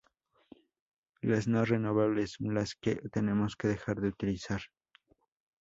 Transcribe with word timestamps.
Las 1.21 1.47
no 1.47 1.63
renovables 1.63 2.31
son 2.39 2.55
las 2.55 2.73
que 2.73 2.95
tenemos 3.11 3.55
que 3.55 3.67
dejar 3.67 4.01
de 4.01 4.07
utilizar. 4.07 4.61